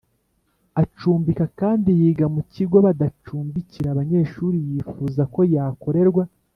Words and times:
Acumbika 0.81 1.45
kandi 1.59 1.89
yiga 1.99 2.25
mu 2.35 2.41
kigo 2.53 2.77
badacumbikira 2.85 3.87
abanyeshuri 3.93 4.57
yifuza 4.69 5.21
ko 5.33 5.41
yakorerwa 5.53 6.23